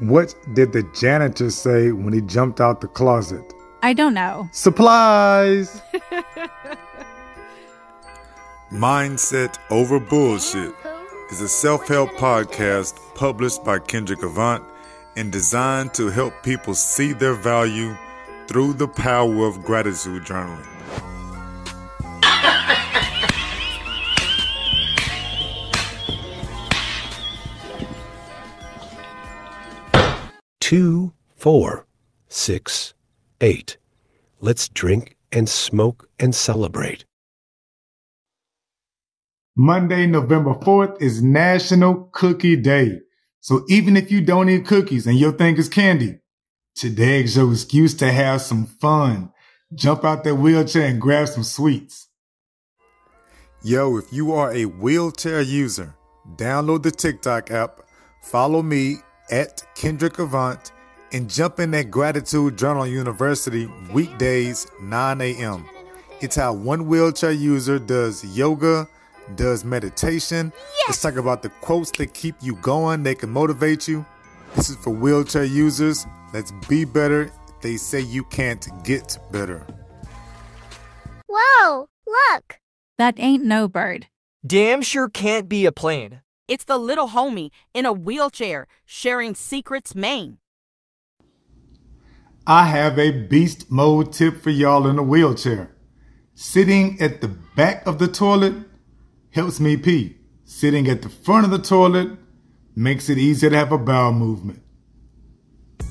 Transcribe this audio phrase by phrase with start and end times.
[0.00, 3.52] What did the janitor say when he jumped out the closet?
[3.82, 4.48] I don't know.
[4.50, 5.82] Supplies!
[8.72, 10.74] Mindset Over Bullshit
[11.30, 14.64] is a self help podcast published by Kendrick Avant
[15.16, 17.94] and designed to help people see their value
[18.46, 20.66] through the power of gratitude journaling.
[30.70, 31.84] Two, four,
[32.28, 32.94] six,
[33.40, 33.76] eight.
[34.40, 37.04] Let's drink and smoke and celebrate.
[39.56, 43.00] Monday, November 4th is National Cookie Day.
[43.40, 46.20] So even if you don't eat cookies and your thing is candy,
[46.76, 49.32] today is your excuse to have some fun.
[49.74, 52.06] Jump out that wheelchair and grab some sweets.
[53.64, 55.96] Yo, if you are a wheelchair user,
[56.36, 57.80] download the TikTok app,
[58.22, 58.98] follow me
[59.30, 60.72] at Kendrick Avant,
[61.12, 65.68] and jump in that Gratitude Journal University weekdays 9 a.m.
[66.20, 68.86] It's how one wheelchair user does yoga,
[69.34, 70.52] does meditation.
[70.54, 70.88] Yes.
[70.88, 74.04] Let's talk about the quotes that keep you going, they can motivate you.
[74.54, 76.06] This is for wheelchair users.
[76.32, 77.32] Let's be better.
[77.62, 79.66] They say you can't get better.
[81.28, 82.58] Whoa, look.
[82.98, 84.08] That ain't no bird.
[84.46, 86.20] Damn sure can't be a plane.
[86.50, 90.38] It's the little homie in a wheelchair sharing secrets Maine.
[92.44, 95.70] I have a beast mode tip for y'all in a wheelchair.
[96.34, 98.54] Sitting at the back of the toilet
[99.30, 100.16] helps me pee.
[100.44, 102.18] Sitting at the front of the toilet
[102.74, 104.60] makes it easier to have a bowel movement.
[105.78, 105.86] Hey,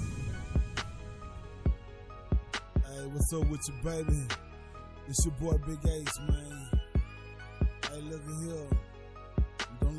[3.14, 4.28] what's up with you, baby?
[5.08, 6.82] It's your boy Big Ace, man.
[7.90, 8.89] Hey, look at here.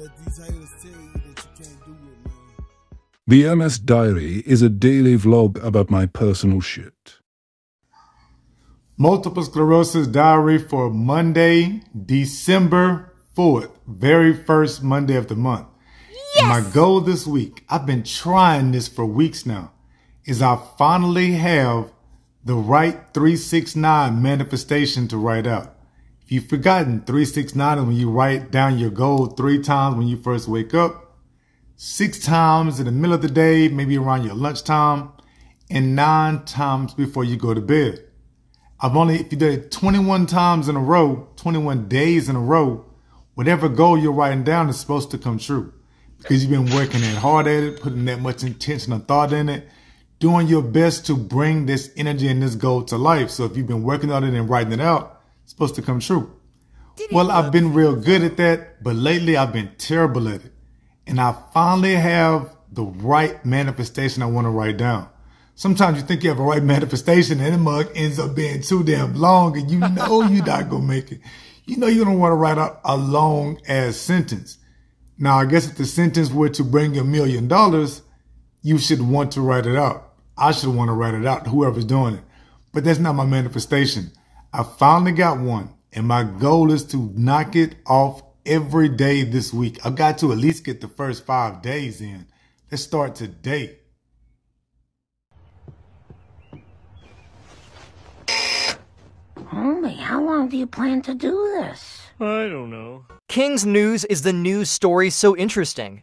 [0.00, 2.36] Don't let these haters tell you that you can't do it, man.
[3.26, 7.18] The MS Diary is a daily vlog about my personal shit.
[8.96, 15.66] Multiple Sclerosis Diary for Monday, December 4th, very first Monday of the month.
[16.34, 16.44] Yes!
[16.44, 19.72] my goal this week, I've been trying this for weeks now,
[20.25, 21.92] is I finally have
[22.42, 25.76] the right 369 manifestation to write out.
[26.30, 30.46] You've forgotten, 369 is when you write down your goal three times when you first
[30.46, 31.16] wake up,
[31.74, 35.10] six times in the middle of the day, maybe around your lunchtime,
[35.69, 38.04] and nine times before you go to bed.
[38.78, 42.40] I've only, if you did it 21 times in a row, 21 days in a
[42.40, 42.84] row,
[43.34, 45.72] whatever goal you're writing down is supposed to come true
[46.19, 49.48] because you've been working that hard at it, putting that much intention and thought in
[49.48, 49.66] it,
[50.20, 53.30] doing your best to bring this energy and this goal to life.
[53.30, 55.19] So if you've been working on it and writing it out,
[55.50, 56.37] supposed to come true.
[57.12, 60.53] Well, I've been real good at that, but lately I've been terrible at it.
[61.06, 65.09] And I finally have the right manifestation I want to write down.
[65.55, 68.83] Sometimes you think you have a right manifestation and the mug ends up being too
[68.84, 71.21] damn long and you know you're not going to make it
[71.71, 74.59] you know you don't want to write out a long ass sentence.
[75.19, 78.03] Now, I guess if the sentence were to bring you a million dollars,
[78.62, 80.15] you should want to write it out.
[80.37, 82.22] I should want to write it out, whoever's doing it.
[82.72, 84.11] But that's not my manifestation.
[84.53, 89.55] I finally got one, and my goal is to knock it off every day this
[89.55, 89.78] week.
[89.87, 92.27] I've got to at least get the first five days in.
[92.69, 93.78] Let's start today.
[99.37, 101.31] Homie, how long do you plan to do
[101.61, 102.03] this?
[102.19, 103.05] I don't know.
[103.28, 106.03] King's News is the news story so interesting.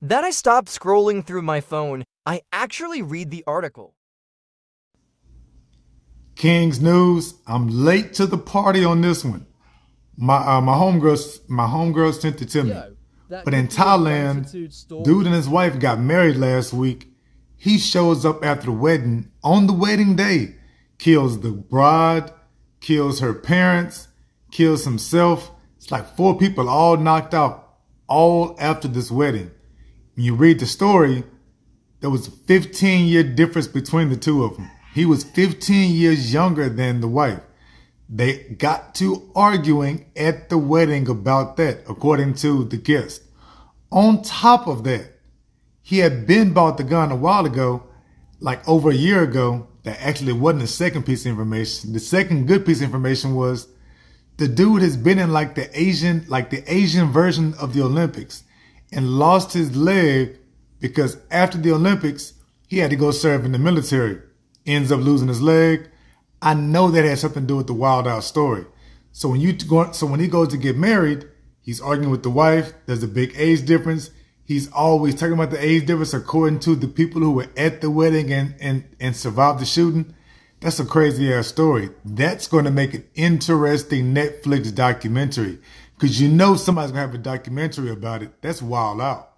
[0.00, 3.94] That I stopped scrolling through my phone, I actually read the article.
[6.36, 9.46] King's News, I'm late to the party on this one.
[10.16, 12.70] My uh, my homegirl my homegirl sent it to me.
[12.70, 12.94] Yo,
[13.44, 14.50] but in Thailand,
[15.04, 17.08] dude and his wife got married last week.
[17.56, 20.56] He shows up after the wedding on the wedding day,
[20.98, 22.30] kills the bride,
[22.80, 24.08] kills her parents,
[24.50, 25.50] kills himself.
[25.76, 27.76] It's like four people all knocked out,
[28.06, 29.50] all after this wedding.
[30.14, 31.24] When you read the story,
[32.00, 34.70] there was a 15 year difference between the two of them.
[34.94, 37.40] He was 15 years younger than the wife.
[38.08, 43.22] They got to arguing at the wedding about that, according to the guest.
[43.90, 45.18] On top of that,
[45.80, 47.84] he had been bought the gun a while ago,
[48.40, 51.92] like over a year ago, that actually wasn't the second piece of information.
[51.92, 53.68] The second good piece of information was
[54.36, 58.44] the dude has been in like the Asian, like the Asian version of the Olympics
[58.92, 60.38] and lost his leg
[60.80, 62.34] because after the Olympics,
[62.68, 64.20] he had to go serve in the military.
[64.66, 65.88] Ends up losing his leg.
[66.40, 68.66] I know that has something to do with the wild out story.
[69.12, 71.26] So when you go, so when he goes to get married,
[71.60, 72.72] he's arguing with the wife.
[72.86, 74.10] There's a big age difference.
[74.44, 77.90] He's always talking about the age difference according to the people who were at the
[77.90, 80.14] wedding and, and, and survived the shooting.
[80.60, 81.90] That's a crazy ass story.
[82.04, 85.58] That's going to make an interesting Netflix documentary
[85.94, 88.40] because you know somebody's going to have a documentary about it.
[88.42, 89.31] That's wild out.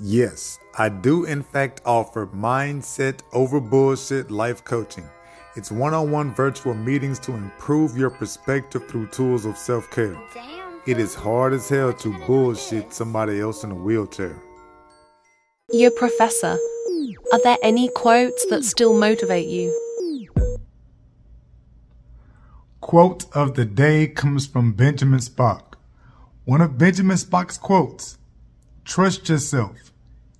[0.00, 5.08] Yes, I do in fact offer mindset over bullshit life coaching.
[5.54, 10.20] It's one on one virtual meetings to improve your perspective through tools of self care.
[10.86, 14.36] It is hard as hell to bullshit somebody else in a wheelchair.
[15.70, 16.58] Your professor,
[17.32, 20.28] are there any quotes that still motivate you?
[22.80, 25.74] Quote of the day comes from Benjamin Spock.
[26.44, 28.18] One of Benjamin Spock's quotes
[28.84, 29.92] Trust yourself.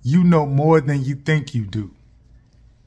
[0.03, 1.95] You know more than you think you do.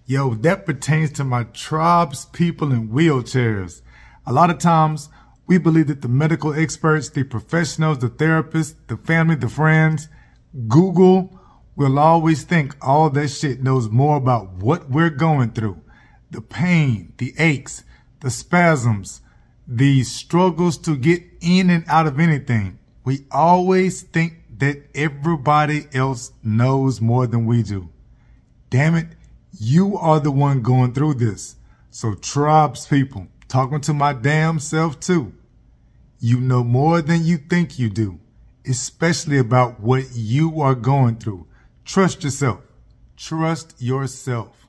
[0.06, 3.82] Yo, that pertains to my tribes, people in wheelchairs.
[4.24, 5.08] A lot of times,
[5.46, 10.08] we believe that the medical experts, the professionals, the therapists, the family, the friends,
[10.68, 11.38] Google
[11.74, 15.80] will always think all that shit knows more about what we're going through.
[16.30, 17.82] The pain, the aches,
[18.20, 19.22] the spasms,
[19.66, 22.78] the struggles to get in and out of anything.
[23.04, 27.88] We always think that everybody else knows more than we do.
[28.70, 29.08] Damn it,
[29.58, 31.56] you are the one going through this.
[31.90, 35.32] So tribes people, talking to my damn self too.
[36.20, 38.18] You know more than you think you do,
[38.66, 41.46] especially about what you are going through.
[41.84, 42.60] Trust yourself.
[43.16, 44.68] Trust yourself.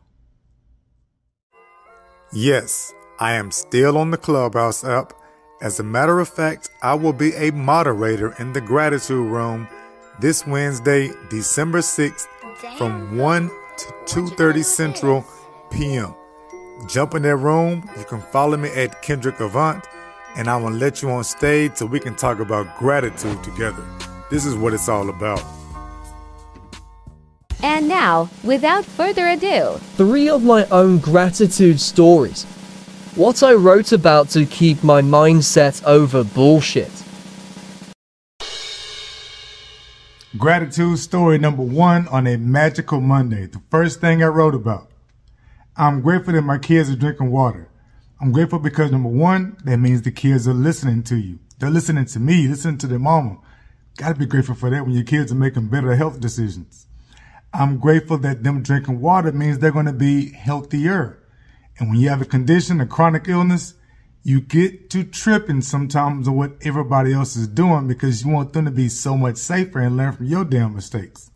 [2.31, 5.13] Yes, I am still on the Clubhouse app.
[5.61, 9.67] As a matter of fact, I will be a moderator in the gratitude room
[10.17, 12.27] this Wednesday, December 6th
[12.77, 15.25] from 1 to 2:30 Central
[15.69, 16.15] PM.
[16.87, 17.83] Jump in that room.
[17.97, 19.83] You can follow me at Kendrick Avant,
[20.37, 23.83] and I will let you on stage so we can talk about gratitude together.
[24.29, 25.43] This is what it's all about.
[27.61, 32.45] And now, without further ado, three of my own gratitude stories.
[33.19, 36.89] What I wrote about to keep my mindset over bullshit.
[40.37, 43.47] Gratitude story number one on a magical Monday.
[43.47, 44.89] The first thing I wrote about.
[45.75, 47.67] I'm grateful that my kids are drinking water.
[48.21, 51.39] I'm grateful because number one, that means the kids are listening to you.
[51.57, 53.39] They're listening to me, listening to their mama.
[53.97, 56.87] Gotta be grateful for that when your kids are making better health decisions.
[57.53, 61.18] I'm grateful that them drinking water means they're to be healthier.
[61.79, 63.73] And when you have a condition, a chronic illness,
[64.21, 68.65] you get to tripping sometimes on what everybody else is doing because you want them
[68.65, 71.31] to be so much safer and learn from your damn mistakes.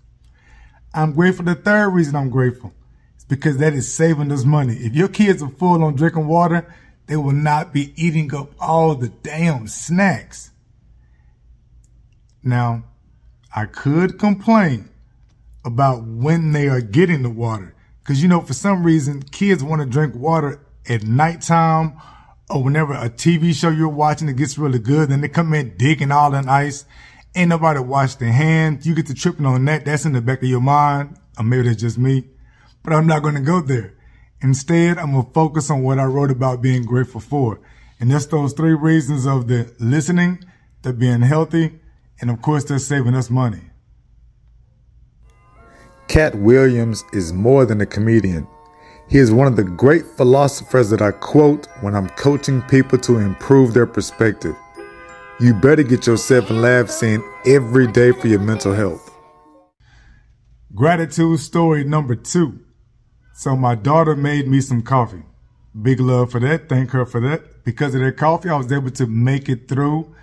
[0.93, 1.45] I'm grateful.
[1.45, 2.73] The third reason I'm grateful
[3.17, 4.75] is because that is saving us money.
[4.75, 6.73] If your kids are full on drinking water,
[7.07, 10.51] they will not be eating up all the damn snacks.
[12.43, 12.83] Now,
[13.55, 14.89] I could complain
[15.63, 17.73] about when they are getting the water.
[18.03, 21.99] Cause you know, for some reason, kids want to drink water at nighttime
[22.49, 25.77] or whenever a TV show you're watching it gets really good, then they come in
[25.77, 26.85] digging all in ice.
[27.35, 28.85] Ain't nobody wash their hands.
[28.85, 29.85] You get to tripping on that.
[29.85, 31.17] That's in the back of your mind.
[31.37, 32.25] Or maybe that's just me.
[32.83, 33.95] But I'm not going to go there.
[34.41, 37.61] Instead, I'm going to focus on what I wrote about being grateful for.
[37.99, 40.43] And that's those three reasons of the listening,
[40.81, 41.79] the being healthy,
[42.19, 43.61] and of course, they're saving us money.
[46.07, 48.47] Katt Williams is more than a comedian.
[49.09, 53.17] He is one of the great philosophers that I quote when I'm coaching people to
[53.17, 54.55] improve their perspective.
[55.39, 59.11] You better get yourself in lab scene every day for your mental health.
[60.75, 62.59] Gratitude story number two.
[63.33, 65.23] So my daughter made me some coffee.
[65.81, 66.69] Big love for that.
[66.69, 67.63] Thank her for that.
[67.63, 70.15] Because of that coffee, I was able to make it through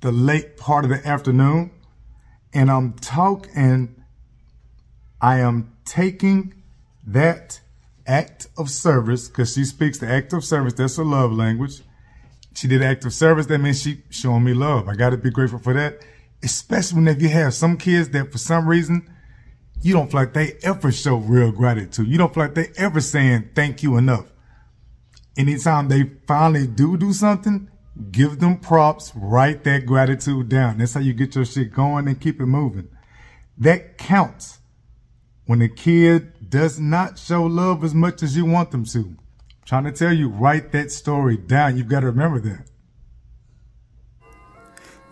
[0.00, 1.70] the late part of the afternoon.
[2.52, 3.95] And I'm talking
[5.20, 6.54] I am taking
[7.06, 7.60] that
[8.06, 10.74] act of service because she speaks the act of service.
[10.74, 11.82] That's her love language.
[12.54, 13.46] She did act of service.
[13.46, 14.88] That means she showing me love.
[14.88, 16.00] I got to be grateful for that.
[16.42, 19.10] Especially when if you have some kids that for some reason
[19.82, 22.08] you don't feel like they ever show real gratitude.
[22.08, 24.26] You don't feel like they ever saying thank you enough.
[25.36, 27.70] Anytime they finally do do something,
[28.10, 30.78] give them props, write that gratitude down.
[30.78, 32.88] That's how you get your shit going and keep it moving.
[33.58, 34.58] That counts
[35.46, 38.98] when a kid does not show love as much as you want them to.
[38.98, 39.18] I'm
[39.64, 41.76] trying to tell you, write that story down.
[41.76, 42.66] You've got to remember that.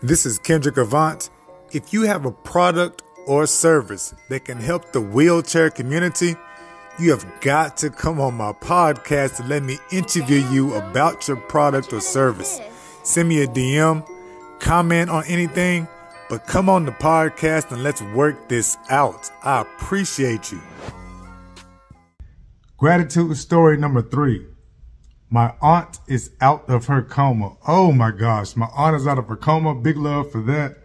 [0.03, 1.31] This is Kendrick Avant.
[1.73, 6.37] If you have a product or service that can help the wheelchair community,
[6.99, 11.37] you have got to come on my podcast and let me interview you about your
[11.37, 12.61] product or service.
[13.03, 14.07] Send me a DM,
[14.61, 15.89] comment on anything,
[16.35, 19.31] but come on the podcast and let's work this out.
[19.45, 20.61] I appreciate you.
[22.77, 24.45] Gratitude story number three.
[25.31, 27.57] My aunt is out of her coma.
[27.69, 29.77] Oh my gosh, my aunt is out of her coma.
[29.77, 30.79] Big love for that.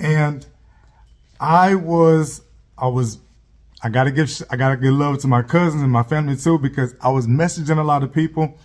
[0.00, 0.46] And
[1.38, 2.40] I was,
[2.78, 3.18] I was,
[3.82, 6.94] I gotta give, I gotta give love to my cousins and my family too because
[7.02, 8.56] I was messaging a lot of people.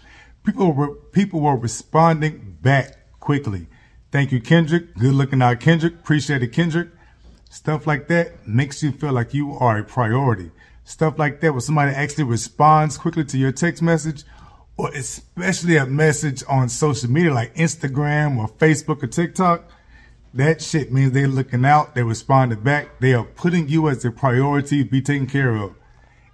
[0.46, 3.68] People were, people were responding back quickly.
[4.13, 4.93] Thank you, Kendrick.
[4.93, 5.96] Good looking out, Kendrick.
[5.96, 6.89] Appreciate it, Kendrick.
[7.50, 10.51] Stuff like that makes you feel like you are a priority.
[10.84, 14.24] Stuff like that, when somebody actually responds quickly to your text message,
[14.77, 19.67] or especially a message on social media like Instagram or Facebook or TikTok,
[20.36, 24.12] that shit means they're looking out, they responded back, they are putting you as a
[24.12, 25.74] priority to be taken care of.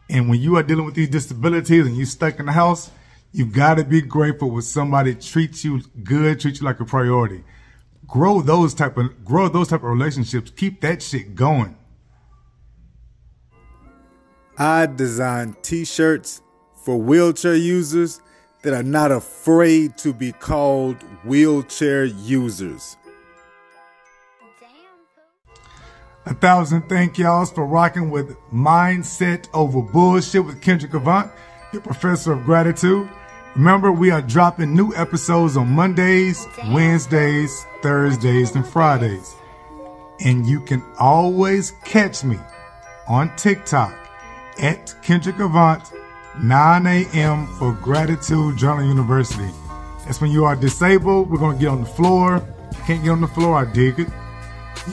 [0.09, 2.91] And when you are dealing with these disabilities and you're stuck in the house,
[3.31, 7.45] you've got to be grateful when somebody treats you good, treats you like a priority
[8.09, 10.51] grow those type of grow those type of relationships.
[10.51, 11.77] Keep that shit going.
[14.57, 16.41] I design t-shirts
[16.83, 18.19] for wheelchair users
[18.63, 22.97] that are not afraid to be called wheelchair users.
[26.25, 31.31] A thousand thank y'alls for rocking with Mindset Over Bullshit with Kendrick Avant,
[31.71, 33.09] your professor of gratitude.
[33.55, 39.35] Remember, we are dropping new episodes on Mondays, Wednesdays, Thursdays, and Fridays.
[40.19, 42.37] And you can always catch me
[43.07, 43.93] on TikTok
[44.59, 45.81] at Kendrick Avant,
[46.41, 47.47] 9 a.m.
[47.57, 49.49] for Gratitude Journal University.
[50.05, 51.29] That's when you are disabled.
[51.29, 52.45] We're going to get on the floor.
[52.71, 53.55] You can't get on the floor.
[53.55, 54.09] I dig it.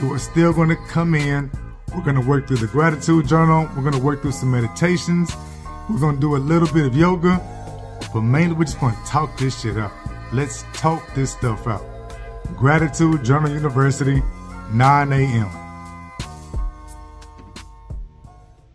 [0.00, 1.50] You are still going to come in.
[1.94, 3.68] We're going to work through the Gratitude Journal.
[3.76, 5.30] We're going to work through some meditations.
[5.88, 7.40] We're going to do a little bit of yoga.
[8.12, 9.92] But mainly, we're just going to talk this shit out.
[10.32, 11.84] Let's talk this stuff out.
[12.56, 14.22] Gratitude Journal University,
[14.72, 15.65] 9 a.m.